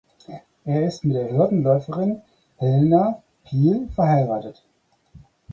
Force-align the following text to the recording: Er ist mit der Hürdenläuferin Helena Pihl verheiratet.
Er 0.65 0.87
ist 0.87 1.03
mit 1.05 1.15
der 1.15 1.29
Hürdenläuferin 1.31 2.23
Helena 2.57 3.21
Pihl 3.43 3.87
verheiratet. 3.93 4.65